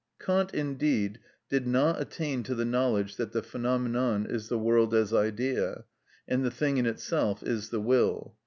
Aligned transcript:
Kant, 0.19 0.51
indeed, 0.51 1.19
did 1.47 1.67
not 1.67 2.01
attain 2.01 2.41
to 2.45 2.55
the 2.55 2.65
knowledge 2.65 3.17
that 3.17 3.33
the 3.33 3.43
phenomenon 3.43 4.25
is 4.25 4.47
the 4.47 4.57
world 4.57 4.95
as 4.95 5.13
idea, 5.13 5.83
and 6.27 6.43
the 6.43 6.49
thing 6.49 6.77
in 6.77 6.87
itself 6.87 7.43
is 7.43 7.69
the 7.69 7.79
will. 7.81 8.35